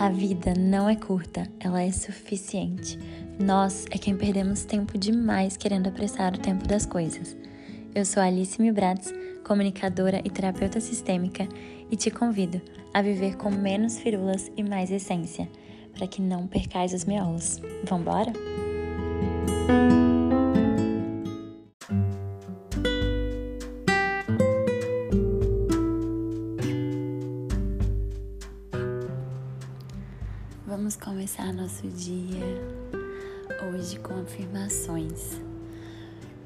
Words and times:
A 0.00 0.08
vida 0.08 0.54
não 0.58 0.88
é 0.88 0.96
curta, 0.96 1.46
ela 1.60 1.82
é 1.82 1.92
suficiente. 1.92 2.98
Nós 3.38 3.84
é 3.90 3.98
quem 3.98 4.16
perdemos 4.16 4.64
tempo 4.64 4.96
demais 4.96 5.58
querendo 5.58 5.88
apressar 5.88 6.32
o 6.32 6.38
tempo 6.38 6.66
das 6.66 6.86
coisas. 6.86 7.36
Eu 7.94 8.06
sou 8.06 8.22
Alice 8.22 8.58
Milbratz, 8.58 9.12
comunicadora 9.44 10.22
e 10.24 10.30
terapeuta 10.30 10.80
sistêmica, 10.80 11.46
e 11.90 11.96
te 11.96 12.10
convido 12.10 12.62
a 12.94 13.02
viver 13.02 13.36
com 13.36 13.50
menos 13.50 13.98
firulas 13.98 14.50
e 14.56 14.62
mais 14.62 14.90
essência, 14.90 15.46
para 15.92 16.06
que 16.06 16.22
não 16.22 16.46
percais 16.46 16.94
os 16.94 17.04
miolos. 17.04 17.60
Vambora? 17.84 18.32
Vamos 19.66 19.99
nosso 31.80 31.88
dia 31.88 32.44
hoje 33.72 33.98
com 34.00 34.20
afirmações, 34.20 35.40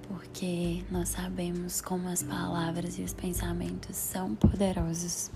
porque 0.06 0.84
nós 0.90 1.08
sabemos 1.08 1.80
como 1.80 2.08
as 2.08 2.22
palavras 2.22 2.98
e 2.98 3.02
os 3.02 3.12
pensamentos 3.12 3.96
são 3.96 4.36
poderosos. 4.36 5.32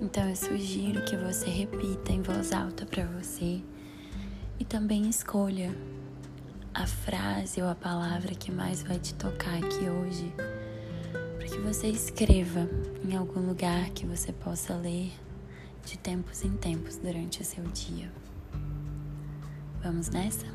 Então 0.00 0.28
eu 0.28 0.34
sugiro 0.34 1.04
que 1.04 1.16
você 1.16 1.48
repita 1.48 2.12
em 2.12 2.20
voz 2.20 2.52
alta 2.52 2.84
para 2.84 3.04
você 3.06 3.62
e 4.58 4.64
também 4.64 5.08
escolha 5.08 5.72
a 6.74 6.86
frase 6.86 7.62
ou 7.62 7.68
a 7.68 7.76
palavra 7.76 8.34
que 8.34 8.50
mais 8.50 8.82
vai 8.82 8.98
te 8.98 9.14
tocar 9.14 9.56
aqui 9.56 9.88
hoje, 9.88 10.32
para 11.38 11.46
que 11.46 11.58
você 11.58 11.86
escreva 11.88 12.68
em 13.04 13.16
algum 13.16 13.46
lugar 13.46 13.90
que 13.90 14.04
você 14.04 14.32
possa 14.32 14.74
ler 14.74 15.12
de 15.84 15.96
tempos 15.98 16.44
em 16.44 16.56
tempos 16.56 16.96
durante 16.96 17.40
o 17.40 17.44
seu 17.44 17.62
dia. 17.64 18.10
Vamos 19.82 20.08
nessa? 20.10 20.46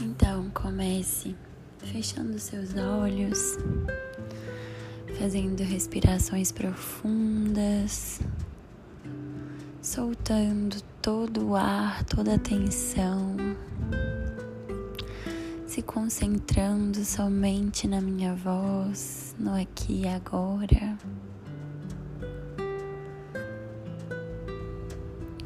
Então 0.00 0.50
comece 0.54 1.36
fechando 1.78 2.38
seus 2.38 2.74
olhos, 2.76 3.58
fazendo 5.18 5.62
respirações 5.62 6.50
profundas 6.50 8.20
soltando 9.82 10.93
todo 11.04 11.48
o 11.48 11.54
ar, 11.54 12.02
toda 12.04 12.36
a 12.36 12.38
tensão, 12.38 13.36
se 15.66 15.82
concentrando 15.82 17.04
somente 17.04 17.86
na 17.86 18.00
minha 18.00 18.34
voz, 18.34 19.36
no 19.38 19.54
aqui 19.54 20.00
e 20.04 20.08
agora. 20.08 20.98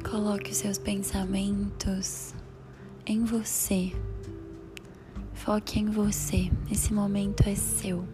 Coloque 0.08 0.52
os 0.52 0.58
seus 0.58 0.78
pensamentos 0.78 2.34
em 3.04 3.24
você. 3.24 3.92
Foque 5.34 5.80
em 5.80 5.86
você. 5.86 6.52
Esse 6.70 6.94
momento 6.94 7.48
é 7.48 7.56
seu. 7.56 8.06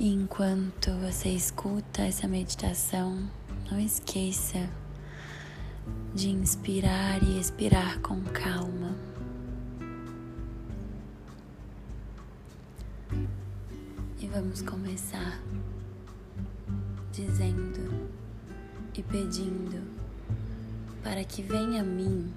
E 0.00 0.08
enquanto 0.08 0.90
você 1.02 1.28
escuta 1.28 2.00
essa 2.00 2.26
meditação, 2.26 3.28
não 3.70 3.80
esqueça 3.80 4.68
de 6.14 6.30
inspirar 6.30 7.22
e 7.22 7.38
expirar 7.38 8.00
com 8.00 8.22
calma. 8.24 8.94
E 14.20 14.26
vamos 14.28 14.62
começar 14.62 15.40
dizendo 17.12 18.10
e 18.94 19.02
pedindo 19.02 19.82
para 21.02 21.24
que 21.24 21.42
venha 21.42 21.80
a 21.80 21.84
mim 21.84 22.32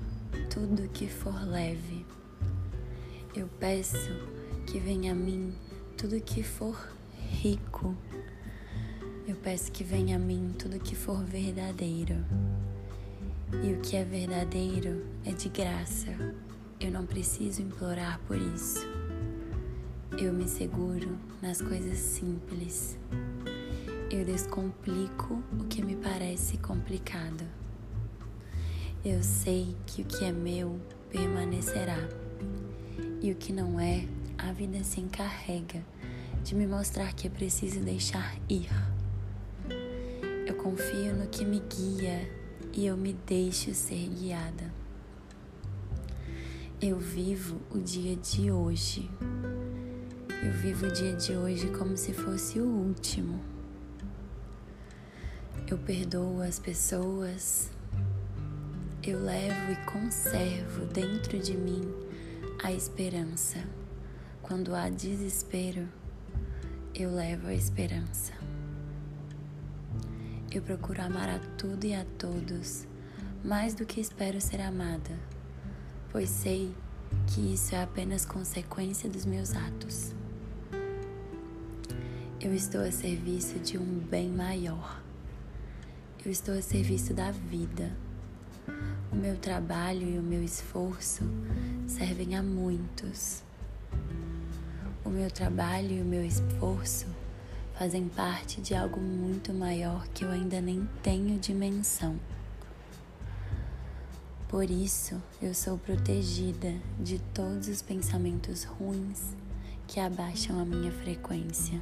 tudo 0.50 0.90
que 0.90 1.08
for 1.08 1.36
leve. 1.48 2.06
Eu 3.36 3.48
peço 3.60 4.12
que 4.66 4.80
venha 4.80 5.12
a 5.12 5.16
mim 5.16 5.54
tudo 5.98 6.20
que 6.22 6.42
for 6.42 6.76
rico. 7.30 7.96
Eu 9.28 9.36
peço 9.38 9.72
que 9.72 9.84
venha 9.84 10.18
a 10.18 10.20
mim 10.20 10.54
tudo 10.60 10.80
que 10.80 10.96
for 10.96 11.18
verdadeiro. 11.24 12.24
E 13.64 13.74
o 13.74 13.82
que 13.82 13.96
é 13.96 14.04
verdadeiro 14.04 15.04
é 15.26 15.32
de 15.32 15.50
graça. 15.50 16.12
Eu 16.80 16.92
não 16.92 17.08
preciso 17.08 17.64
implorar 17.64 18.20
por 18.28 18.38
isso. 18.38 18.86
Eu 20.16 20.32
me 20.32 20.48
seguro 20.48 21.18
nas 21.42 21.60
coisas 21.60 21.98
simples. 21.98 23.00
Eu 24.12 24.24
descomplico 24.24 25.42
o 25.60 25.64
que 25.64 25.84
me 25.84 25.96
parece 25.96 26.58
complicado. 26.58 27.44
Eu 29.04 29.24
sei 29.24 29.76
que 29.88 30.04
o 30.04 30.06
que 30.06 30.24
é 30.24 30.32
meu 30.32 30.80
permanecerá. 31.10 31.98
E 33.24 33.32
o 33.32 33.36
que 33.36 33.52
não 33.52 33.80
é, 33.80 34.06
a 34.38 34.52
vida 34.52 34.84
se 34.84 35.02
encarrega 35.02 35.84
de 36.44 36.54
me 36.54 36.68
mostrar 36.68 37.12
que 37.14 37.26
é 37.26 37.30
preciso 37.30 37.80
deixar 37.80 38.36
ir. 38.48 38.70
Confio 40.66 41.14
no 41.14 41.28
que 41.28 41.46
me 41.46 41.60
guia 41.60 42.28
e 42.74 42.88
eu 42.88 42.98
me 42.98 43.14
deixo 43.14 43.72
ser 43.76 44.10
guiada. 44.10 44.74
Eu 46.82 46.98
vivo 46.98 47.62
o 47.70 47.78
dia 47.78 48.16
de 48.16 48.50
hoje. 48.50 49.08
Eu 50.44 50.52
vivo 50.54 50.88
o 50.88 50.92
dia 50.92 51.16
de 51.16 51.34
hoje 51.34 51.70
como 51.70 51.96
se 51.96 52.14
fosse 52.14 52.60
o 52.60 52.66
último. 52.66 53.40
Eu 55.68 55.78
perdoo 55.78 56.42
as 56.42 56.58
pessoas. 56.58 57.70
Eu 59.04 59.22
levo 59.22 59.72
e 59.72 59.76
conservo 59.86 60.88
dentro 60.88 61.38
de 61.38 61.56
mim 61.56 61.84
a 62.64 62.74
esperança. 62.74 63.64
Quando 64.42 64.74
há 64.74 64.90
desespero, 64.90 65.88
eu 66.96 67.14
levo 67.14 67.50
a 67.50 67.54
esperança. 67.54 68.34
Eu 70.56 70.62
procuro 70.62 71.02
amar 71.02 71.28
a 71.28 71.38
tudo 71.58 71.84
e 71.84 71.94
a 71.94 72.06
todos 72.18 72.88
mais 73.44 73.74
do 73.74 73.86
que 73.86 74.00
espero 74.00 74.40
ser 74.40 74.62
amada, 74.62 75.20
pois 76.10 76.30
sei 76.30 76.74
que 77.28 77.54
isso 77.54 77.76
é 77.76 77.84
apenas 77.84 78.26
consequência 78.26 79.10
dos 79.10 79.26
meus 79.26 79.54
atos. 79.54 80.14
Eu 82.40 82.54
estou 82.54 82.80
a 82.80 82.90
serviço 82.90 83.60
de 83.60 83.78
um 83.78 84.00
bem 84.00 84.30
maior. 84.30 85.04
Eu 86.26 86.32
estou 86.32 86.58
a 86.58 86.62
serviço 86.62 87.14
da 87.14 87.32
vida. 87.32 87.92
O 89.12 89.16
meu 89.18 89.36
trabalho 89.36 90.08
e 90.08 90.18
o 90.18 90.24
meu 90.24 90.42
esforço 90.42 91.26
servem 91.86 92.34
a 92.34 92.42
muitos. 92.42 93.44
O 95.04 95.10
meu 95.10 95.30
trabalho 95.30 95.98
e 95.98 96.02
o 96.02 96.06
meu 96.06 96.24
esforço 96.24 97.08
fazem 97.78 98.08
parte 98.08 98.62
de 98.62 98.74
algo 98.74 99.00
muito 99.00 99.54
maior 99.54 100.08
que 100.10 100.24
eu 100.24 100.32
ainda 100.32 100.62
nem 100.62 100.88
tenho 101.04 101.38
dimensão. 101.38 102.18
Por 104.48 104.70
isso, 104.70 105.22
eu 105.42 105.54
sou 105.54 105.78
protegida 105.78 106.74
de 107.00 107.20
todos 107.34 107.68
os 107.68 107.82
pensamentos 107.82 108.64
ruins 108.64 109.36
que 109.88 110.00
abaixam 110.00 110.60
a 110.60 110.64
minha 110.64 110.92
frequência. 110.92 111.82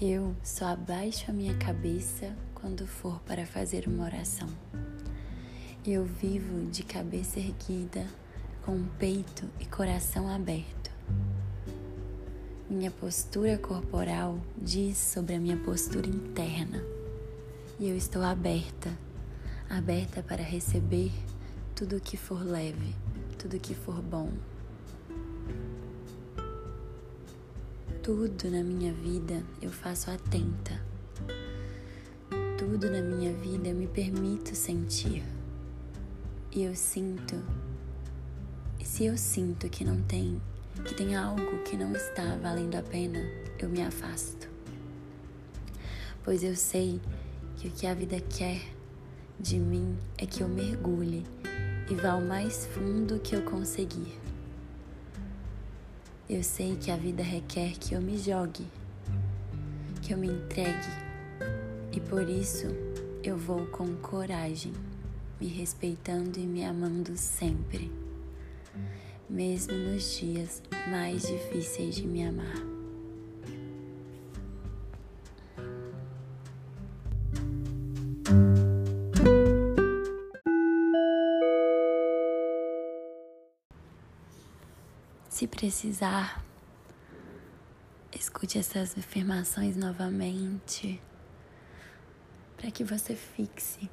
Eu 0.00 0.34
só 0.42 0.66
abaixo 0.66 1.30
a 1.30 1.32
minha 1.32 1.54
cabeça 1.58 2.34
quando 2.54 2.86
for 2.86 3.20
para 3.20 3.46
fazer 3.46 3.86
uma 3.86 4.04
oração. 4.04 4.48
Eu 5.86 6.04
vivo 6.04 6.70
de 6.70 6.82
cabeça 6.82 7.38
erguida, 7.38 8.06
com 8.64 8.82
peito 8.98 9.48
e 9.60 9.66
coração 9.66 10.28
aberto. 10.28 10.79
Minha 12.70 12.92
postura 12.92 13.58
corporal 13.58 14.38
diz 14.56 14.96
sobre 14.96 15.34
a 15.34 15.40
minha 15.40 15.56
postura 15.56 16.06
interna. 16.06 16.80
E 17.80 17.88
eu 17.88 17.96
estou 17.96 18.22
aberta, 18.22 18.96
aberta 19.68 20.22
para 20.22 20.40
receber 20.40 21.10
tudo 21.74 22.00
que 22.00 22.16
for 22.16 22.40
leve, 22.44 22.94
tudo 23.36 23.58
que 23.58 23.74
for 23.74 24.00
bom. 24.00 24.30
Tudo 28.04 28.48
na 28.48 28.62
minha 28.62 28.92
vida 28.92 29.42
eu 29.60 29.70
faço 29.70 30.08
atenta. 30.08 30.80
Tudo 32.56 32.88
na 32.88 33.02
minha 33.02 33.32
vida 33.32 33.70
eu 33.70 33.74
me 33.74 33.88
permito 33.88 34.54
sentir. 34.54 35.24
E 36.52 36.62
eu 36.62 36.76
sinto. 36.76 37.34
E 38.78 38.84
se 38.84 39.06
eu 39.06 39.18
sinto 39.18 39.68
que 39.68 39.84
não 39.84 40.00
tem 40.02 40.40
que 40.84 40.94
tem 40.94 41.14
algo 41.16 41.62
que 41.64 41.76
não 41.76 41.92
está 41.94 42.36
valendo 42.42 42.76
a 42.76 42.82
pena, 42.82 43.18
eu 43.58 43.68
me 43.68 43.82
afasto. 43.82 44.48
Pois 46.22 46.42
eu 46.42 46.56
sei 46.56 47.00
que 47.56 47.68
o 47.68 47.70
que 47.70 47.86
a 47.86 47.94
vida 47.94 48.20
quer 48.20 48.60
de 49.38 49.58
mim 49.58 49.96
é 50.18 50.26
que 50.26 50.42
eu 50.42 50.48
mergulhe 50.48 51.26
e 51.90 51.94
vá 51.94 52.14
o 52.14 52.26
mais 52.26 52.66
fundo 52.66 53.18
que 53.18 53.34
eu 53.34 53.42
conseguir. 53.42 54.18
Eu 56.28 56.42
sei 56.42 56.76
que 56.76 56.90
a 56.90 56.96
vida 56.96 57.22
requer 57.22 57.72
que 57.72 57.94
eu 57.94 58.00
me 58.00 58.16
jogue, 58.16 58.66
que 60.00 60.12
eu 60.12 60.18
me 60.18 60.28
entregue, 60.28 60.88
e 61.92 61.98
por 61.98 62.28
isso 62.28 62.66
eu 63.24 63.36
vou 63.36 63.66
com 63.66 63.96
coragem, 63.96 64.72
me 65.40 65.48
respeitando 65.48 66.38
e 66.38 66.46
me 66.46 66.64
amando 66.64 67.16
sempre, 67.16 67.90
mesmo 69.30 69.72
nos 69.72 70.18
dias 70.18 70.60
mais 70.88 71.22
difíceis 71.22 71.94
de 71.94 72.06
me 72.06 72.26
amar. 72.26 72.56
Se 85.28 85.46
precisar, 85.46 86.44
escute 88.12 88.58
essas 88.58 88.98
afirmações 88.98 89.76
novamente 89.76 91.00
para 92.56 92.70
que 92.70 92.84
você 92.84 93.14
fixe 93.14 93.88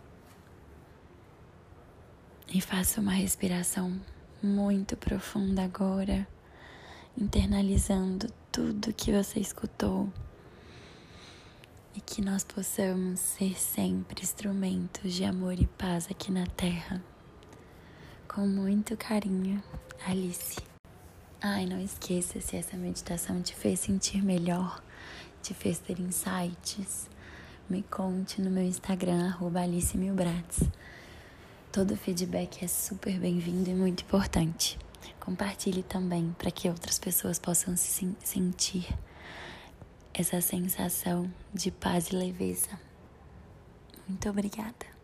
e 2.54 2.60
faça 2.60 3.00
uma 3.00 3.14
respiração 3.14 3.98
muito 4.48 4.96
profunda 4.96 5.64
agora, 5.64 6.26
internalizando 7.18 8.28
tudo 8.52 8.94
que 8.94 9.12
você 9.12 9.40
escutou 9.40 10.12
e 11.94 12.00
que 12.00 12.22
nós 12.22 12.44
possamos 12.44 13.20
ser 13.20 13.60
sempre 13.60 14.24
instrumentos 14.24 15.14
de 15.14 15.26
amor 15.26 15.60
e 15.60 15.68
paz 15.68 16.08
aqui 16.10 16.32
na 16.32 16.48
Terra. 16.48 17.04
Com 18.28 18.48
muito 18.48 18.96
carinho, 18.96 19.62
Alice. 20.08 20.58
Ai, 21.42 21.66
não 21.66 21.80
esqueça 21.80 22.40
se 22.40 22.56
essa 22.56 22.78
meditação 22.78 23.42
te 23.42 23.54
fez 23.54 23.82
sentir 23.82 24.24
melhor, 24.24 24.82
te 25.42 25.54
fez 25.54 25.80
ter 25.80 26.00
insights. 26.00 27.10
Me 27.70 27.84
conte 27.84 28.42
no 28.42 28.50
meu 28.50 28.64
Instagram, 28.64 29.36
Alice 29.62 29.98
Milbrats. 29.98 30.62
Todo 31.72 31.96
feedback 31.96 32.64
é 32.64 32.68
super 32.68 33.20
bem-vindo 33.20 33.70
e 33.70 33.74
muito 33.74 34.02
importante. 34.02 34.80
Compartilhe 35.20 35.84
também 35.84 36.34
para 36.38 36.50
que 36.50 36.70
outras 36.70 36.98
pessoas 36.98 37.38
possam 37.38 37.76
se 37.76 38.16
sentir 38.24 38.88
essa 40.14 40.42
sensação 40.42 41.32
de 41.54 41.70
paz 41.70 42.08
e 42.08 42.16
leveza. 42.16 42.80
Muito 44.08 44.28
obrigada. 44.30 44.97